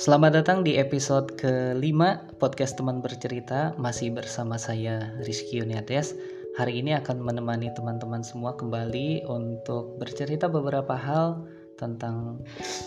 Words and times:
Selamat 0.00 0.40
datang 0.40 0.64
di 0.64 0.80
episode 0.80 1.36
kelima 1.36 2.24
podcast 2.40 2.80
teman 2.80 3.04
bercerita. 3.04 3.76
Masih 3.76 4.08
bersama 4.08 4.56
saya 4.56 5.12
Rizky 5.20 5.60
Uniates 5.60 6.16
Hari 6.56 6.80
ini 6.80 6.96
akan 6.96 7.20
menemani 7.20 7.68
teman-teman 7.76 8.24
semua 8.24 8.56
kembali 8.56 9.28
Untuk 9.28 10.00
bercerita 10.00 10.48
beberapa 10.48 10.96
hal 10.96 11.44
tentang 11.76 12.40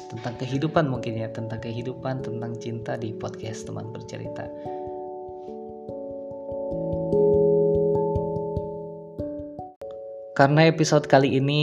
tentang 0.09 0.33
kehidupan 0.41 0.89
mungkin 0.89 1.21
ya 1.21 1.29
Tentang 1.29 1.61
kehidupan, 1.61 2.25
tentang 2.25 2.57
cinta 2.57 2.97
di 2.97 3.13
podcast 3.13 3.69
teman 3.69 3.93
bercerita 3.93 4.49
Karena 10.33 10.65
episode 10.65 11.05
kali 11.05 11.37
ini 11.37 11.61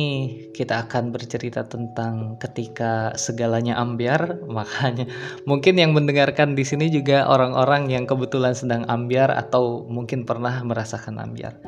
kita 0.55 0.87
akan 0.87 1.11
bercerita 1.11 1.67
tentang 1.67 2.39
ketika 2.39 3.11
segalanya 3.19 3.75
ambiar, 3.75 4.39
makanya 4.47 5.11
mungkin 5.43 5.75
yang 5.75 5.91
mendengarkan 5.91 6.55
di 6.55 6.63
sini 6.63 6.87
juga 6.87 7.27
orang-orang 7.27 7.91
yang 7.91 8.07
kebetulan 8.07 8.55
sedang 8.55 8.87
ambiar 8.87 9.35
atau 9.35 9.83
mungkin 9.91 10.23
pernah 10.23 10.63
merasakan 10.63 11.19
ambiar. 11.19 11.59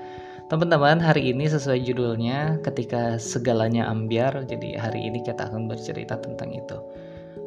Teman-teman, 0.46 1.02
hari 1.02 1.34
ini 1.34 1.50
sesuai 1.50 1.82
judulnya 1.82 2.62
ketika 2.62 3.18
segalanya 3.18 3.90
ambiar, 3.90 4.46
jadi 4.46 4.78
hari 4.78 5.10
ini 5.10 5.26
kita 5.26 5.50
akan 5.50 5.66
bercerita 5.66 6.22
tentang 6.22 6.54
itu. 6.54 6.78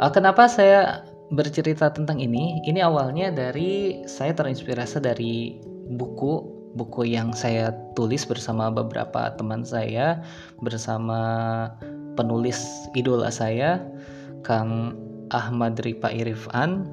Uh, 0.04 0.12
kenapa 0.12 0.52
saya 0.52 1.08
bercerita 1.32 1.88
tentang 1.96 2.20
ini? 2.20 2.60
Ini 2.68 2.84
awalnya 2.84 3.32
dari 3.32 4.04
saya 4.04 4.36
terinspirasi 4.36 5.00
dari 5.00 5.64
buku 5.96 6.55
buku 6.76 7.08
yang 7.10 7.32
saya 7.32 7.72
tulis 7.96 8.28
bersama 8.28 8.68
beberapa 8.70 9.32
teman 9.40 9.64
saya 9.64 10.22
bersama 10.60 11.20
penulis 12.20 12.62
idola 12.94 13.32
saya 13.32 13.80
Kang 14.44 15.00
Ahmad 15.32 15.80
Ripa 15.82 16.12
Irifan 16.12 16.86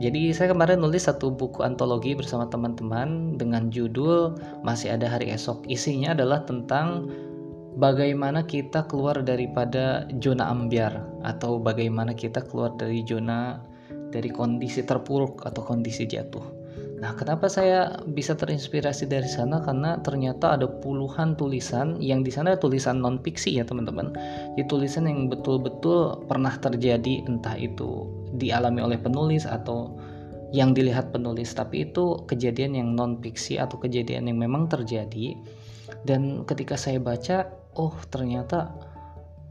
jadi 0.00 0.32
saya 0.32 0.56
kemarin 0.56 0.80
nulis 0.80 1.04
satu 1.04 1.28
buku 1.28 1.60
antologi 1.60 2.16
bersama 2.16 2.48
teman-teman 2.48 3.36
dengan 3.36 3.68
judul 3.68 4.32
Masih 4.64 4.96
Ada 4.96 5.12
Hari 5.12 5.28
Esok. 5.36 5.68
Isinya 5.68 6.16
adalah 6.16 6.48
tentang 6.48 7.12
bagaimana 7.76 8.48
kita 8.48 8.88
keluar 8.88 9.20
daripada 9.20 10.08
zona 10.24 10.48
ambiar 10.48 11.04
atau 11.20 11.60
bagaimana 11.60 12.16
kita 12.16 12.40
keluar 12.48 12.72
dari 12.80 13.04
zona 13.04 13.60
dari 14.08 14.32
kondisi 14.32 14.80
terpuruk 14.80 15.44
atau 15.44 15.60
kondisi 15.68 16.08
jatuh. 16.08 16.59
Nah, 17.00 17.16
kenapa 17.16 17.48
saya 17.48 17.96
bisa 18.04 18.36
terinspirasi 18.36 19.08
dari 19.08 19.24
sana? 19.24 19.64
Karena 19.64 19.96
ternyata 20.04 20.52
ada 20.60 20.68
puluhan 20.68 21.32
tulisan 21.32 21.96
yang 21.96 22.20
di 22.20 22.28
sana 22.28 22.60
tulisan 22.60 23.00
non 23.00 23.16
fiksi 23.24 23.56
ya, 23.56 23.64
teman-teman. 23.64 24.12
Di 24.60 24.68
tulisan 24.68 25.08
yang 25.08 25.32
betul-betul 25.32 26.28
pernah 26.28 26.52
terjadi, 26.60 27.24
entah 27.24 27.56
itu 27.56 28.04
dialami 28.36 28.84
oleh 28.84 29.00
penulis 29.00 29.48
atau 29.48 29.96
yang 30.52 30.76
dilihat 30.76 31.08
penulis, 31.08 31.56
tapi 31.56 31.88
itu 31.88 32.20
kejadian 32.28 32.76
yang 32.76 32.92
non 32.92 33.16
fiksi 33.24 33.56
atau 33.56 33.80
kejadian 33.80 34.28
yang 34.28 34.36
memang 34.36 34.68
terjadi. 34.68 35.40
Dan 36.04 36.44
ketika 36.44 36.76
saya 36.76 37.00
baca, 37.00 37.48
oh 37.80 37.96
ternyata 38.12 38.76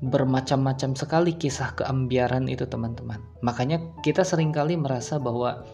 bermacam-macam 0.05 0.93
sekali 0.93 1.33
kisah 1.33 1.73
keambiaran 1.81 2.45
itu, 2.45 2.69
teman-teman. 2.69 3.17
Makanya 3.41 3.81
kita 4.05 4.21
sering 4.21 4.53
kali 4.53 4.77
merasa 4.77 5.17
bahwa 5.17 5.65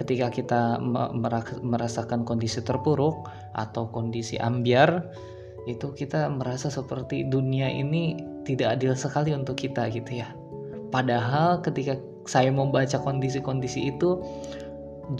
ketika 0.00 0.32
kita 0.32 0.80
merasakan 1.60 2.24
kondisi 2.24 2.64
terpuruk 2.64 3.28
atau 3.52 3.92
kondisi 3.92 4.40
ambiar 4.40 5.12
itu 5.68 5.92
kita 5.92 6.24
merasa 6.32 6.72
seperti 6.72 7.28
dunia 7.28 7.68
ini 7.68 8.16
tidak 8.48 8.80
adil 8.80 8.96
sekali 8.96 9.36
untuk 9.36 9.60
kita 9.60 9.92
gitu 9.92 10.24
ya. 10.24 10.32
Padahal 10.88 11.60
ketika 11.60 12.00
saya 12.24 12.48
membaca 12.48 12.96
kondisi-kondisi 12.96 13.92
itu 13.92 14.24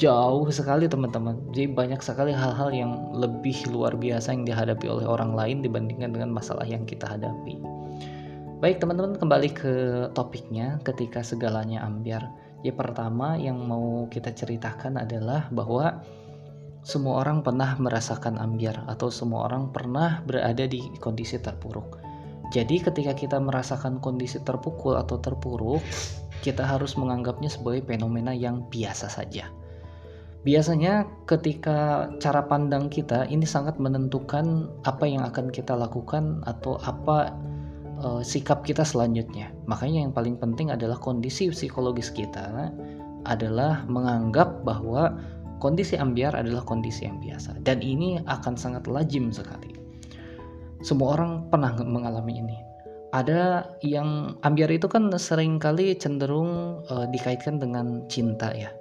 jauh 0.01 0.49
sekali 0.49 0.89
teman-teman. 0.89 1.37
Jadi 1.53 1.77
banyak 1.77 2.01
sekali 2.01 2.33
hal-hal 2.33 2.73
yang 2.73 3.13
lebih 3.13 3.69
luar 3.69 3.93
biasa 4.01 4.33
yang 4.33 4.49
dihadapi 4.49 4.87
oleh 4.89 5.05
orang 5.05 5.37
lain 5.37 5.61
dibandingkan 5.61 6.17
dengan 6.17 6.33
masalah 6.33 6.65
yang 6.65 6.89
kita 6.89 7.05
hadapi. 7.05 7.61
Baik 8.65 8.81
teman-teman 8.81 9.17
kembali 9.21 9.49
ke 9.53 9.73
topiknya. 10.17 10.81
Ketika 10.89 11.21
segalanya 11.21 11.85
ambiar 11.85 12.25
Ya 12.61 12.77
pertama 12.77 13.41
yang 13.41 13.57
mau 13.65 14.05
kita 14.13 14.37
ceritakan 14.37 15.01
adalah 15.01 15.49
bahwa 15.49 16.05
semua 16.81 17.21
orang 17.21 17.45
pernah 17.45 17.77
merasakan 17.77 18.41
ambiar 18.41 18.85
atau 18.89 19.13
semua 19.13 19.49
orang 19.49 19.69
pernah 19.69 20.25
berada 20.25 20.65
di 20.65 20.81
kondisi 21.01 21.37
terpuruk. 21.41 22.01
Jadi 22.51 22.83
ketika 22.83 23.13
kita 23.15 23.39
merasakan 23.39 24.03
kondisi 24.03 24.43
terpukul 24.43 24.99
atau 24.99 25.21
terpuruk, 25.23 25.81
kita 26.41 26.65
harus 26.67 26.97
menganggapnya 26.97 27.53
sebagai 27.53 27.85
fenomena 27.87 28.35
yang 28.35 28.67
biasa 28.73 29.07
saja. 29.07 29.53
Biasanya 30.41 31.05
ketika 31.29 32.09
cara 32.17 32.41
pandang 32.49 32.89
kita 32.89 33.29
ini 33.29 33.45
sangat 33.45 33.77
menentukan 33.77 34.73
apa 34.89 35.05
yang 35.05 35.21
akan 35.21 35.53
kita 35.53 35.77
lakukan 35.77 36.41
atau 36.49 36.81
apa 36.81 37.37
uh, 38.01 38.23
sikap 38.25 38.65
kita 38.65 38.83
selanjutnya. 38.83 39.53
Makanya 39.69 40.05
yang 40.09 40.13
paling 40.13 40.37
penting 40.41 40.73
adalah 40.73 40.97
kondisi 40.99 41.53
psikologis 41.53 42.11
kita 42.11 42.49
adalah 43.29 43.85
menganggap 43.85 44.65
bahwa 44.65 45.21
kondisi 45.61 46.01
ambiar 46.01 46.33
adalah 46.33 46.65
kondisi 46.65 47.05
yang 47.05 47.21
biasa 47.21 47.61
dan 47.61 47.85
ini 47.85 48.17
akan 48.25 48.57
sangat 48.57 48.89
lazim 48.89 49.29
sekali. 49.29 49.77
Semua 50.81 51.21
orang 51.21 51.53
pernah 51.53 51.77
mengalami 51.85 52.41
ini. 52.41 52.59
Ada 53.13 53.69
yang 53.85 54.39
ambiar 54.47 54.73
itu 54.73 54.89
kan 54.89 55.13
sering 55.21 55.61
kali 55.61 55.93
cenderung 55.99 56.81
uh, 56.89 57.05
dikaitkan 57.11 57.61
dengan 57.61 58.09
cinta 58.09 58.55
ya. 58.57 58.73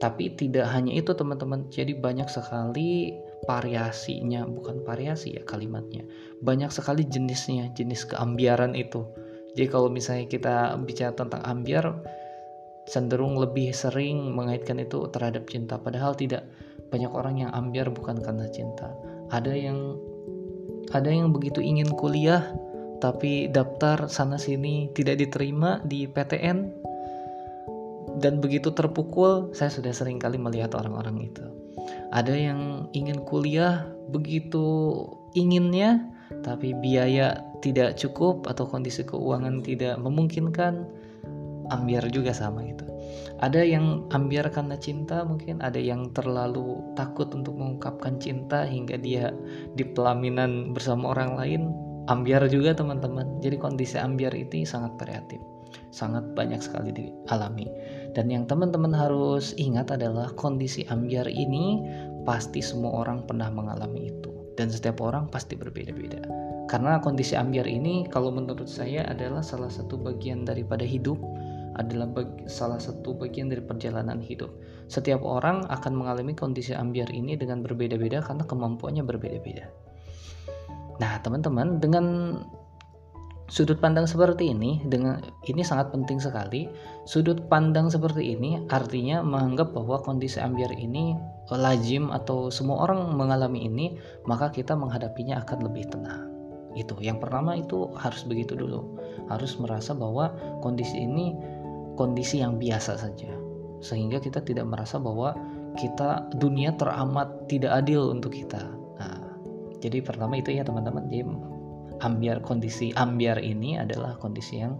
Tapi 0.00 0.32
tidak 0.32 0.64
hanya 0.72 0.96
itu 0.96 1.12
teman-teman. 1.12 1.68
Jadi 1.68 1.92
banyak 1.92 2.26
sekali 2.32 3.12
variasinya. 3.44 4.48
Bukan 4.48 4.80
variasi 4.80 5.36
ya 5.36 5.44
kalimatnya. 5.44 6.08
Banyak 6.40 6.72
sekali 6.72 7.04
jenisnya 7.04 7.68
jenis 7.76 8.08
keambiaran 8.08 8.72
itu. 8.72 9.04
Jadi 9.52 9.66
kalau 9.68 9.92
misalnya 9.92 10.24
kita 10.24 10.72
bicara 10.80 11.12
tentang 11.12 11.44
ambiar 11.44 12.00
cenderung 12.88 13.36
lebih 13.36 13.76
sering 13.76 14.32
mengaitkan 14.32 14.80
itu 14.80 15.04
terhadap 15.12 15.44
cinta. 15.52 15.76
Padahal 15.76 16.16
tidak. 16.16 16.48
Banyak 16.90 17.12
orang 17.12 17.46
yang 17.46 17.50
ambiar 17.52 17.92
bukan 17.92 18.18
karena 18.18 18.48
cinta. 18.50 18.90
Ada 19.30 19.52
yang 19.52 20.00
ada 20.90 21.06
yang 21.06 21.30
begitu 21.30 21.62
ingin 21.62 21.86
kuliah 21.94 22.50
tapi 23.00 23.48
daftar 23.48 24.10
sana 24.12 24.36
sini 24.36 24.92
tidak 24.92 25.22
diterima 25.22 25.80
di 25.86 26.04
PTN 26.04 26.58
dan 28.20 28.38
begitu 28.38 28.70
terpukul 28.70 29.50
saya 29.56 29.72
sudah 29.72 29.90
sering 29.90 30.20
kali 30.20 30.36
melihat 30.36 30.76
orang-orang 30.76 31.32
itu. 31.32 31.44
Ada 32.12 32.36
yang 32.36 32.92
ingin 32.92 33.24
kuliah 33.24 33.88
begitu 34.12 34.92
inginnya 35.32 36.04
tapi 36.44 36.76
biaya 36.78 37.42
tidak 37.64 37.98
cukup 37.98 38.46
atau 38.46 38.68
kondisi 38.68 39.02
keuangan 39.02 39.64
tidak 39.64 39.98
memungkinkan 39.98 40.86
ambiar 41.72 42.06
juga 42.12 42.30
sama 42.36 42.62
gitu. 42.68 42.86
Ada 43.40 43.64
yang 43.64 44.04
ambiar 44.12 44.52
karena 44.52 44.76
cinta 44.76 45.24
mungkin 45.24 45.64
ada 45.64 45.80
yang 45.80 46.12
terlalu 46.12 46.78
takut 46.94 47.32
untuk 47.32 47.56
mengungkapkan 47.56 48.20
cinta 48.20 48.68
hingga 48.68 49.00
dia 49.00 49.32
di 49.74 49.82
pelaminan 49.82 50.76
bersama 50.76 51.16
orang 51.16 51.34
lain 51.40 51.62
ambiar 52.06 52.46
juga 52.52 52.76
teman-teman. 52.76 53.40
Jadi 53.40 53.56
kondisi 53.56 53.96
ambiar 53.96 54.34
itu 54.36 54.62
sangat 54.66 54.94
variatif 55.00 55.40
sangat 55.90 56.22
banyak 56.34 56.62
sekali 56.62 56.90
dialami 56.94 57.66
dan 58.14 58.26
yang 58.30 58.44
teman-teman 58.46 58.94
harus 58.94 59.54
ingat 59.58 59.94
adalah 59.94 60.30
kondisi 60.34 60.86
ambiar 60.90 61.30
ini 61.30 61.82
pasti 62.22 62.60
semua 62.60 63.06
orang 63.06 63.26
pernah 63.26 63.48
mengalami 63.48 64.10
itu 64.10 64.30
dan 64.60 64.68
setiap 64.68 65.00
orang 65.00 65.24
pasti 65.32 65.56
berbeda-beda. 65.56 66.20
Karena 66.68 67.00
kondisi 67.00 67.32
ambiar 67.32 67.64
ini 67.64 68.04
kalau 68.12 68.28
menurut 68.28 68.68
saya 68.68 69.08
adalah 69.08 69.40
salah 69.40 69.72
satu 69.72 69.96
bagian 69.96 70.44
daripada 70.44 70.84
hidup, 70.84 71.16
adalah 71.80 72.12
salah 72.44 72.76
satu 72.76 73.16
bagian 73.16 73.48
dari 73.48 73.64
perjalanan 73.64 74.20
hidup. 74.20 74.52
Setiap 74.86 75.24
orang 75.24 75.64
akan 75.72 75.96
mengalami 75.96 76.36
kondisi 76.36 76.76
ambiar 76.76 77.08
ini 77.10 77.40
dengan 77.40 77.64
berbeda-beda 77.64 78.20
karena 78.20 78.44
kemampuannya 78.44 79.02
berbeda-beda. 79.02 79.66
Nah, 81.00 81.16
teman-teman, 81.24 81.80
dengan 81.80 82.36
sudut 83.50 83.82
pandang 83.82 84.06
seperti 84.06 84.54
ini 84.54 84.78
dengan 84.86 85.18
ini 85.50 85.66
sangat 85.66 85.90
penting 85.90 86.22
sekali. 86.22 86.70
Sudut 87.02 87.50
pandang 87.50 87.90
seperti 87.90 88.38
ini 88.38 88.62
artinya 88.70 89.20
menganggap 89.26 89.74
bahwa 89.74 89.98
kondisi 90.00 90.38
ambiar 90.38 90.70
ini 90.78 91.18
lazim 91.50 92.14
atau 92.14 92.46
semua 92.48 92.86
orang 92.86 93.10
mengalami 93.18 93.66
ini, 93.66 93.98
maka 94.30 94.54
kita 94.54 94.78
menghadapinya 94.78 95.42
akan 95.42 95.66
lebih 95.66 95.90
tenang. 95.90 96.30
Itu 96.78 96.94
yang 97.02 97.18
pertama 97.18 97.58
itu 97.58 97.90
harus 97.98 98.22
begitu 98.22 98.54
dulu. 98.54 98.94
Harus 99.26 99.58
merasa 99.58 99.90
bahwa 99.90 100.30
kondisi 100.62 101.02
ini 101.02 101.34
kondisi 101.98 102.38
yang 102.38 102.54
biasa 102.62 103.02
saja. 103.02 103.34
Sehingga 103.82 104.22
kita 104.22 104.46
tidak 104.46 104.70
merasa 104.70 105.02
bahwa 105.02 105.34
kita 105.74 106.30
dunia 106.38 106.78
teramat 106.78 107.50
tidak 107.50 107.82
adil 107.82 108.14
untuk 108.14 108.30
kita. 108.30 108.62
Nah, 109.02 109.18
jadi 109.82 109.98
pertama 109.98 110.38
itu 110.38 110.54
ya 110.54 110.62
teman-teman. 110.62 111.10
Jadi 111.10 111.49
ambiar 112.00 112.40
kondisi 112.44 112.92
ambiar 112.96 113.40
ini 113.40 113.76
adalah 113.80 114.16
kondisi 114.20 114.60
yang 114.60 114.76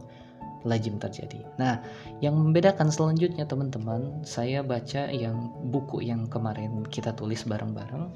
lazim 0.65 1.01
terjadi. 1.01 1.41
Nah, 1.57 1.81
yang 2.21 2.37
membedakan 2.37 2.93
selanjutnya 2.93 3.49
teman-teman, 3.49 4.25
saya 4.29 4.61
baca 4.61 5.09
yang 5.09 5.53
buku 5.73 6.05
yang 6.05 6.29
kemarin 6.29 6.85
kita 6.89 7.17
tulis 7.17 7.49
bareng-bareng. 7.49 8.13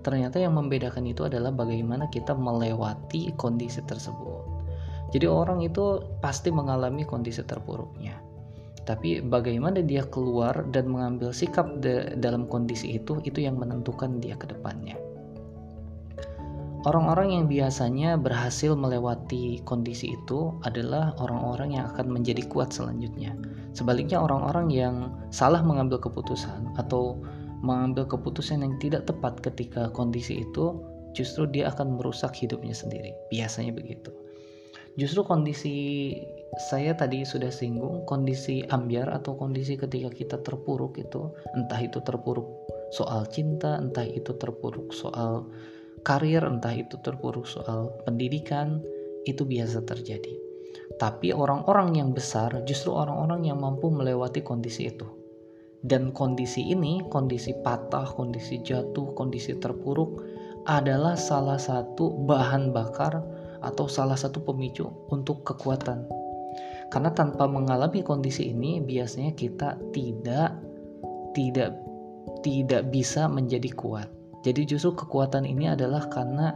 Ternyata 0.00 0.40
yang 0.40 0.56
membedakan 0.56 1.04
itu 1.04 1.28
adalah 1.28 1.52
bagaimana 1.52 2.08
kita 2.08 2.32
melewati 2.32 3.36
kondisi 3.36 3.84
tersebut. 3.84 4.44
Jadi 5.12 5.28
orang 5.28 5.60
itu 5.60 6.00
pasti 6.24 6.48
mengalami 6.48 7.04
kondisi 7.04 7.44
terpuruknya. 7.44 8.16
Tapi 8.82 9.22
bagaimana 9.22 9.78
dia 9.84 10.02
keluar 10.08 10.66
dan 10.74 10.90
mengambil 10.90 11.30
sikap 11.30 11.78
dalam 12.18 12.50
kondisi 12.50 12.98
itu, 12.98 13.22
itu 13.22 13.44
yang 13.44 13.60
menentukan 13.60 14.18
dia 14.18 14.34
ke 14.34 14.50
depannya. 14.50 14.98
Orang-orang 16.82 17.30
yang 17.30 17.44
biasanya 17.46 18.18
berhasil 18.18 18.74
melewati 18.74 19.62
kondisi 19.62 20.18
itu 20.18 20.50
adalah 20.66 21.14
orang-orang 21.22 21.78
yang 21.78 21.86
akan 21.94 22.10
menjadi 22.10 22.42
kuat 22.50 22.74
selanjutnya. 22.74 23.38
Sebaliknya, 23.70 24.18
orang-orang 24.18 24.66
yang 24.66 25.14
salah 25.30 25.62
mengambil 25.62 26.02
keputusan 26.02 26.74
atau 26.74 27.22
mengambil 27.62 28.10
keputusan 28.10 28.66
yang 28.66 28.74
tidak 28.82 29.06
tepat 29.06 29.38
ketika 29.38 29.94
kondisi 29.94 30.42
itu, 30.42 30.82
justru 31.14 31.46
dia 31.46 31.70
akan 31.70 32.02
merusak 32.02 32.34
hidupnya 32.34 32.74
sendiri. 32.74 33.14
Biasanya 33.30 33.70
begitu. 33.70 34.10
Justru 34.98 35.22
kondisi 35.22 35.76
saya 36.68 36.92
tadi 36.98 37.24
sudah 37.24 37.48
singgung, 37.48 38.04
kondisi 38.04 38.60
ambiar 38.68 39.08
atau 39.08 39.38
kondisi 39.38 39.78
ketika 39.78 40.10
kita 40.10 40.36
terpuruk 40.42 40.98
itu, 41.00 41.32
entah 41.56 41.80
itu 41.80 42.02
terpuruk 42.04 42.44
soal 42.92 43.24
cinta, 43.30 43.80
entah 43.80 44.04
itu 44.04 44.36
terpuruk 44.36 44.92
soal 44.92 45.48
karir, 46.02 46.42
entah 46.42 46.74
itu 46.74 46.98
terpuruk 47.00 47.46
soal 47.46 47.94
pendidikan, 48.02 48.82
itu 49.26 49.46
biasa 49.46 49.86
terjadi. 49.86 50.34
Tapi 50.98 51.32
orang-orang 51.32 51.98
yang 51.98 52.10
besar 52.12 52.52
justru 52.68 52.92
orang-orang 52.92 53.48
yang 53.48 53.58
mampu 53.58 53.88
melewati 53.88 54.44
kondisi 54.44 54.90
itu. 54.90 55.06
Dan 55.82 56.14
kondisi 56.14 56.70
ini, 56.70 57.02
kondisi 57.10 57.58
patah, 57.58 58.06
kondisi 58.06 58.62
jatuh, 58.62 59.18
kondisi 59.18 59.58
terpuruk 59.58 60.22
adalah 60.62 61.18
salah 61.18 61.58
satu 61.58 62.22
bahan 62.22 62.70
bakar 62.70 63.18
atau 63.62 63.90
salah 63.90 64.14
satu 64.14 64.46
pemicu 64.46 64.86
untuk 65.10 65.42
kekuatan. 65.42 66.06
Karena 66.86 67.10
tanpa 67.10 67.50
mengalami 67.50 68.04
kondisi 68.06 68.54
ini 68.54 68.78
biasanya 68.78 69.34
kita 69.34 69.74
tidak 69.90 70.54
tidak 71.34 71.74
tidak 72.46 72.92
bisa 72.92 73.26
menjadi 73.26 73.72
kuat 73.74 74.21
jadi 74.42 74.66
justru 74.66 74.94
kekuatan 74.98 75.46
ini 75.46 75.70
adalah 75.70 76.10
karena 76.10 76.54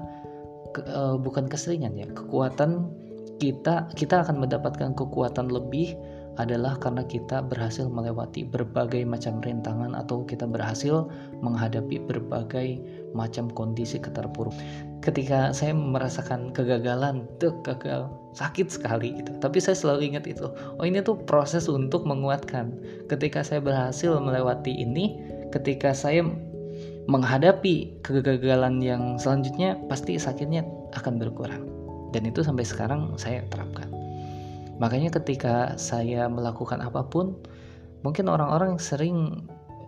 ke, 0.75 0.83
uh, 0.91 1.17
bukan 1.17 1.47
keseringan 1.47 1.95
ya. 1.95 2.07
Kekuatan 2.11 2.91
kita 3.39 3.89
kita 3.95 4.27
akan 4.27 4.43
mendapatkan 4.43 4.93
kekuatan 4.99 5.49
lebih 5.49 5.95
adalah 6.37 6.77
karena 6.77 7.01
kita 7.09 7.41
berhasil 7.41 7.89
melewati 7.89 8.45
berbagai 8.45 9.09
macam 9.09 9.41
rintangan 9.41 9.97
atau 9.97 10.29
kita 10.29 10.45
berhasil 10.45 11.09
menghadapi 11.41 11.97
berbagai 12.05 12.77
macam 13.17 13.49
kondisi 13.49 13.97
keterpuruk. 13.97 14.53
Ketika 15.01 15.57
saya 15.57 15.73
merasakan 15.73 16.53
kegagalan, 16.53 17.25
tuh 17.41 17.57
gagal, 17.65 18.13
sakit 18.37 18.69
sekali 18.69 19.17
gitu. 19.17 19.33
Tapi 19.41 19.57
saya 19.65 19.81
selalu 19.81 20.13
ingat 20.13 20.29
itu. 20.29 20.53
Oh, 20.77 20.85
ini 20.85 21.01
tuh 21.01 21.17
proses 21.25 21.73
untuk 21.73 22.05
menguatkan. 22.05 22.77
Ketika 23.09 23.41
saya 23.41 23.65
berhasil 23.65 24.13
melewati 24.21 24.77
ini, 24.77 25.17
ketika 25.57 25.97
saya 25.97 26.21
menghadapi 27.07 28.03
kegagalan 28.03 28.83
yang 28.83 29.15
selanjutnya 29.17 29.79
pasti 29.87 30.19
sakitnya 30.19 30.67
akan 30.99 31.23
berkurang. 31.23 31.65
Dan 32.11 32.27
itu 32.27 32.43
sampai 32.43 32.67
sekarang 32.67 33.15
saya 33.19 33.47
terapkan. 33.47 33.87
Makanya 34.83 35.15
ketika 35.15 35.79
saya 35.79 36.27
melakukan 36.27 36.83
apa 36.83 37.07
pun 37.07 37.39
mungkin 38.03 38.29
orang-orang 38.29 38.77
sering 38.77 39.47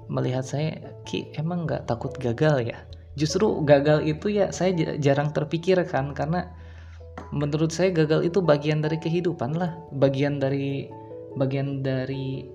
melihat 0.08 0.46
saya 0.46 0.78
ki 1.04 1.34
emang 1.36 1.66
nggak 1.66 1.90
takut 1.90 2.14
gagal 2.22 2.62
ya? 2.64 2.78
Justru 3.18 3.66
gagal 3.66 4.06
itu 4.06 4.30
ya 4.30 4.54
saya 4.54 4.72
jarang 5.02 5.34
terpikirkan 5.34 6.14
karena 6.14 6.46
menurut 7.34 7.74
saya 7.74 7.90
gagal 7.90 8.30
itu 8.30 8.38
bagian 8.38 8.78
dari 8.78 8.96
kehidupan 8.96 9.58
lah. 9.58 9.74
Bagian 9.98 10.38
dari 10.38 10.86
bagian 11.34 11.82
dari 11.82 12.46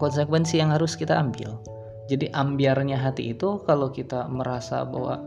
konsekuensi 0.00 0.58
yang 0.58 0.72
harus 0.74 0.96
kita 0.98 1.14
ambil 1.14 1.60
jadi 2.04 2.28
ambiarnya 2.36 3.00
hati 3.00 3.32
itu 3.32 3.64
kalau 3.64 3.88
kita 3.88 4.28
merasa 4.28 4.84
bahwa 4.84 5.24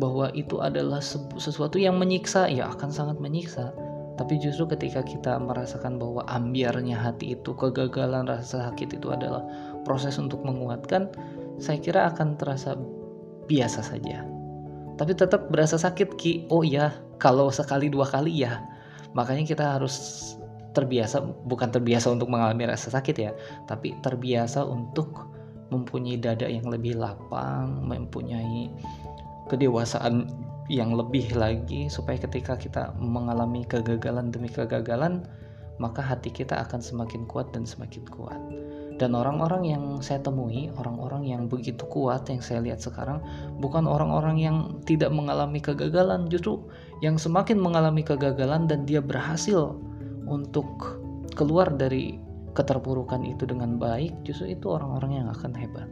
bahwa 0.00 0.32
itu 0.32 0.56
adalah 0.64 1.04
sesuatu 1.36 1.76
yang 1.76 2.00
menyiksa, 2.00 2.48
ya 2.48 2.72
akan 2.72 2.88
sangat 2.88 3.20
menyiksa. 3.20 3.76
Tapi 4.16 4.40
justru 4.40 4.68
ketika 4.72 5.04
kita 5.04 5.36
merasakan 5.36 6.00
bahwa 6.00 6.24
ambiarnya 6.32 6.96
hati 6.96 7.36
itu, 7.36 7.52
kegagalan 7.52 8.24
rasa 8.24 8.72
sakit 8.72 8.96
itu 8.96 9.12
adalah 9.12 9.44
proses 9.84 10.16
untuk 10.16 10.40
menguatkan, 10.44 11.12
saya 11.60 11.76
kira 11.80 12.08
akan 12.08 12.40
terasa 12.40 12.76
biasa 13.48 13.84
saja. 13.84 14.24
Tapi 14.96 15.12
tetap 15.12 15.52
berasa 15.52 15.76
sakit 15.76 16.16
ki. 16.16 16.48
Oh 16.48 16.64
ya, 16.64 16.92
kalau 17.20 17.52
sekali 17.52 17.92
dua 17.92 18.08
kali 18.08 18.44
ya. 18.44 18.64
Makanya 19.12 19.44
kita 19.44 19.76
harus 19.76 19.96
terbiasa, 20.72 21.20
bukan 21.44 21.68
terbiasa 21.68 22.08
untuk 22.08 22.32
mengalami 22.32 22.64
rasa 22.64 22.88
sakit 22.88 23.16
ya, 23.16 23.36
tapi 23.68 23.92
terbiasa 24.00 24.64
untuk 24.64 25.28
mempunyai 25.72 26.20
dada 26.20 26.44
yang 26.44 26.68
lebih 26.68 27.00
lapang, 27.00 27.80
mempunyai 27.88 28.68
kedewasaan 29.48 30.28
yang 30.68 30.92
lebih 30.92 31.32
lagi 31.34 31.88
supaya 31.88 32.20
ketika 32.20 32.54
kita 32.54 32.92
mengalami 33.00 33.64
kegagalan 33.66 34.28
demi 34.30 34.52
kegagalan 34.52 35.24
maka 35.80 36.04
hati 36.04 36.30
kita 36.30 36.62
akan 36.62 36.78
semakin 36.78 37.26
kuat 37.26 37.50
dan 37.50 37.66
semakin 37.66 38.04
kuat. 38.06 38.38
Dan 39.00 39.18
orang-orang 39.18 39.66
yang 39.66 39.84
saya 39.98 40.22
temui, 40.22 40.70
orang-orang 40.78 41.26
yang 41.26 41.50
begitu 41.50 41.82
kuat 41.90 42.28
yang 42.30 42.38
saya 42.38 42.62
lihat 42.62 42.78
sekarang 42.78 43.18
bukan 43.58 43.88
orang-orang 43.88 44.38
yang 44.38 44.56
tidak 44.86 45.10
mengalami 45.10 45.58
kegagalan, 45.58 46.30
justru 46.30 46.62
yang 47.02 47.18
semakin 47.18 47.58
mengalami 47.58 48.06
kegagalan 48.06 48.70
dan 48.70 48.86
dia 48.86 49.02
berhasil 49.02 49.74
untuk 50.28 51.02
keluar 51.34 51.72
dari 51.72 52.20
keterpurukan 52.52 53.24
itu 53.24 53.48
dengan 53.48 53.76
baik, 53.80 54.24
justru 54.24 54.52
itu 54.52 54.68
orang-orang 54.68 55.24
yang 55.24 55.28
akan 55.32 55.52
hebat. 55.56 55.88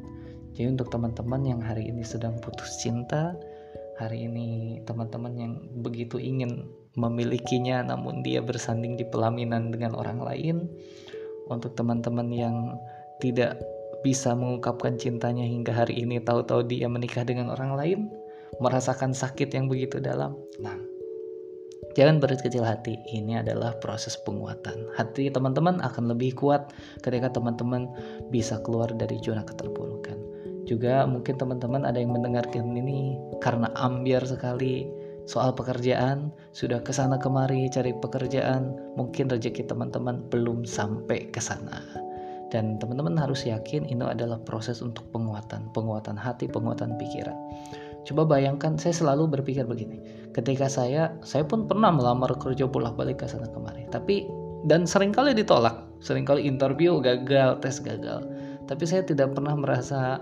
Jadi 0.57 0.77
untuk 0.77 0.93
teman-teman 0.93 1.43
yang 1.47 1.61
hari 1.65 1.89
ini 1.89 2.05
sedang 2.05 2.37
putus 2.41 2.81
cinta, 2.85 3.33
hari 3.97 4.29
ini 4.29 4.81
teman-teman 4.85 5.33
yang 5.37 5.53
begitu 5.81 6.21
ingin 6.21 6.69
memilikinya 6.99 7.87
namun 7.87 8.21
dia 8.21 8.43
bersanding 8.43 8.99
di 8.99 9.07
pelaminan 9.07 9.73
dengan 9.73 9.97
orang 9.97 10.21
lain, 10.21 10.69
untuk 11.51 11.75
teman-teman 11.75 12.29
yang 12.31 12.57
tidak 13.19 13.59
bisa 14.01 14.33
mengungkapkan 14.33 14.97
cintanya 14.97 15.45
hingga 15.45 15.77
hari 15.77 16.01
ini 16.01 16.21
tahu-tahu 16.25 16.65
dia 16.65 16.89
menikah 16.89 17.25
dengan 17.25 17.53
orang 17.53 17.77
lain, 17.77 18.01
merasakan 18.59 19.13
sakit 19.13 19.53
yang 19.53 19.69
begitu 19.69 20.01
dalam. 20.01 20.37
Nah, 20.59 20.90
Jangan 22.01 22.17
berkecil 22.17 22.65
hati, 22.65 22.97
ini 23.13 23.37
adalah 23.37 23.77
proses 23.77 24.17
penguatan. 24.25 24.89
Hati 24.97 25.29
teman-teman 25.29 25.85
akan 25.85 26.09
lebih 26.09 26.33
kuat 26.33 26.73
ketika 27.05 27.29
teman-teman 27.29 27.93
bisa 28.33 28.57
keluar 28.65 28.89
dari 28.97 29.21
zona 29.21 29.45
keterpurukan. 29.45 30.17
Juga 30.65 31.05
mungkin 31.05 31.37
teman-teman 31.37 31.85
ada 31.85 32.01
yang 32.01 32.17
mendengarkan 32.17 32.73
ini 32.73 33.21
karena 33.45 33.69
ambiar 33.77 34.25
sekali 34.25 34.89
soal 35.29 35.53
pekerjaan, 35.53 36.33
sudah 36.57 36.81
ke 36.81 36.89
sana 36.89 37.21
kemari 37.21 37.69
cari 37.69 37.93
pekerjaan, 37.93 38.97
mungkin 38.97 39.29
rezeki 39.29 39.69
teman-teman 39.69 40.25
belum 40.33 40.65
sampai 40.65 41.29
ke 41.29 41.45
sana. 41.45 41.85
Dan 42.49 42.81
teman-teman 42.81 43.21
harus 43.21 43.45
yakin 43.45 43.85
ini 43.85 44.09
adalah 44.09 44.41
proses 44.41 44.81
untuk 44.81 45.05
penguatan, 45.13 45.69
penguatan 45.77 46.17
hati, 46.17 46.49
penguatan 46.49 46.97
pikiran. 46.97 47.37
Coba 48.09 48.25
bayangkan 48.25 48.81
saya 48.81 48.97
selalu 48.97 49.41
berpikir 49.41 49.69
begini. 49.69 50.01
Ketika 50.33 50.71
saya 50.71 51.13
saya 51.21 51.45
pun 51.45 51.69
pernah 51.69 51.93
melamar 51.93 52.33
kerja 52.41 52.65
bolak-balik 52.65 53.21
ke 53.21 53.27
sana 53.29 53.51
kemari. 53.53 53.85
Tapi 53.93 54.25
dan 54.65 54.85
sering 54.85 55.13
kali 55.13 55.37
ditolak, 55.37 55.85
sering 56.01 56.25
kali 56.25 56.45
interview 56.45 57.01
gagal, 57.01 57.61
tes 57.61 57.81
gagal. 57.81 58.25
Tapi 58.69 58.85
saya 58.87 59.05
tidak 59.05 59.37
pernah 59.37 59.57
merasa 59.57 60.21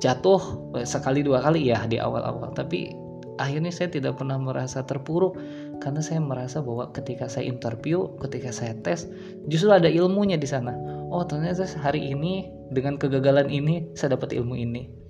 jatuh 0.00 0.40
eh, 0.80 0.86
sekali 0.88 1.20
dua 1.24 1.44
kali 1.44 1.68
ya 1.68 1.84
di 1.84 2.00
awal-awal. 2.00 2.52
Tapi 2.56 2.92
akhirnya 3.40 3.72
saya 3.72 3.88
tidak 3.92 4.20
pernah 4.20 4.36
merasa 4.36 4.84
terpuruk 4.84 5.36
karena 5.80 6.00
saya 6.00 6.20
merasa 6.20 6.60
bahwa 6.64 6.92
ketika 6.96 7.28
saya 7.28 7.48
interview, 7.48 8.08
ketika 8.24 8.54
saya 8.54 8.72
tes, 8.80 9.08
justru 9.50 9.72
ada 9.72 9.88
ilmunya 9.88 10.40
di 10.40 10.48
sana. 10.48 10.72
Oh, 11.12 11.24
ternyata 11.28 11.68
hari 11.76 12.12
ini 12.12 12.48
dengan 12.72 12.96
kegagalan 12.96 13.52
ini 13.52 13.84
saya 13.92 14.16
dapat 14.16 14.32
ilmu 14.32 14.56
ini 14.56 15.01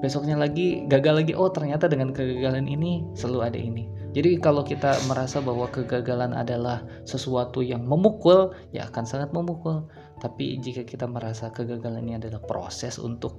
besoknya 0.00 0.36
lagi 0.36 0.88
gagal 0.88 1.24
lagi. 1.24 1.32
Oh 1.36 1.52
ternyata 1.52 1.86
dengan 1.86 2.10
kegagalan 2.10 2.66
ini 2.66 3.04
selalu 3.14 3.40
ada 3.40 3.60
ini. 3.60 3.84
Jadi 4.10 4.42
kalau 4.42 4.66
kita 4.66 4.98
merasa 5.06 5.38
bahwa 5.38 5.70
kegagalan 5.70 6.34
adalah 6.34 6.82
sesuatu 7.06 7.62
yang 7.62 7.86
memukul 7.86 8.50
ya 8.74 8.90
akan 8.90 9.06
sangat 9.06 9.30
memukul. 9.30 9.86
Tapi 10.18 10.58
jika 10.58 10.82
kita 10.82 11.06
merasa 11.06 11.48
kegagalan 11.54 12.04
ini 12.10 12.18
adalah 12.18 12.42
proses 12.42 12.98
untuk 12.98 13.38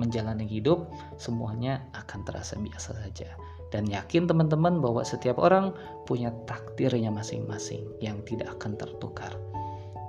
menjalani 0.00 0.48
hidup 0.48 0.88
semuanya 1.20 1.84
akan 1.92 2.24
terasa 2.24 2.56
biasa 2.56 2.96
saja. 2.96 3.28
Dan 3.72 3.88
yakin 3.88 4.28
teman-teman 4.28 4.80
bahwa 4.84 5.00
setiap 5.00 5.40
orang 5.40 5.72
punya 6.04 6.28
takdirnya 6.44 7.08
masing-masing 7.08 7.88
yang 8.04 8.20
tidak 8.28 8.52
akan 8.60 8.76
tertukar. 8.76 9.32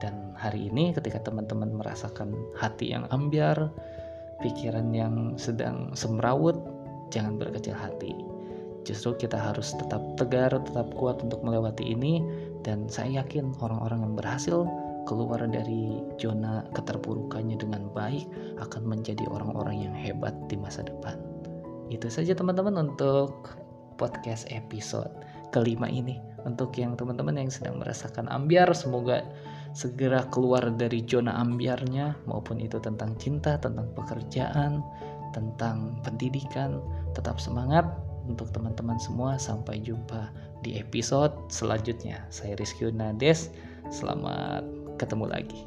Dan 0.04 0.36
hari 0.36 0.68
ini 0.68 0.92
ketika 0.92 1.24
teman-teman 1.32 1.80
merasakan 1.80 2.36
hati 2.60 2.92
yang 2.92 3.08
ambiar, 3.08 3.72
pikiran 4.44 4.92
yang 4.92 5.40
sedang 5.40 5.96
semrawut, 5.96 6.60
jangan 7.10 7.40
berkecil 7.40 7.74
hati. 7.74 8.12
Justru 8.84 9.16
kita 9.16 9.40
harus 9.40 9.72
tetap 9.80 10.04
tegar, 10.20 10.52
tetap 10.52 10.92
kuat 11.00 11.24
untuk 11.24 11.40
melewati 11.40 11.96
ini 11.96 12.20
dan 12.68 12.92
saya 12.92 13.24
yakin 13.24 13.56
orang-orang 13.64 14.04
yang 14.04 14.14
berhasil 14.20 14.68
keluar 15.08 15.40
dari 15.48 16.04
zona 16.20 16.68
keterpurukannya 16.76 17.60
dengan 17.60 17.88
baik 17.96 18.28
akan 18.60 18.84
menjadi 18.84 19.24
orang-orang 19.32 19.88
yang 19.88 19.96
hebat 19.96 20.36
di 20.52 20.60
masa 20.60 20.84
depan. 20.84 21.16
Itu 21.88 22.12
saja 22.12 22.36
teman-teman 22.36 22.92
untuk 22.92 23.56
podcast 23.96 24.48
episode 24.52 25.12
kelima 25.56 25.88
ini. 25.88 26.20
Untuk 26.44 26.76
yang 26.76 27.00
teman-teman 27.00 27.40
yang 27.40 27.48
sedang 27.48 27.80
merasakan 27.80 28.28
ambiar, 28.28 28.68
semoga 28.76 29.24
segera 29.74 30.30
keluar 30.30 30.70
dari 30.78 31.02
zona 31.04 31.34
ambiarnya 31.42 32.14
maupun 32.30 32.62
itu 32.62 32.78
tentang 32.78 33.18
cinta, 33.18 33.58
tentang 33.58 33.90
pekerjaan, 33.98 34.86
tentang 35.34 35.98
pendidikan. 36.06 36.80
Tetap 37.18 37.42
semangat 37.42 37.84
untuk 38.30 38.54
teman-teman 38.54 39.02
semua. 39.02 39.36
Sampai 39.42 39.82
jumpa 39.82 40.30
di 40.62 40.78
episode 40.78 41.34
selanjutnya. 41.50 42.24
Saya 42.30 42.56
Rizky 42.56 42.88
Nades. 42.94 43.50
Selamat 43.90 44.64
ketemu 45.02 45.26
lagi. 45.28 45.60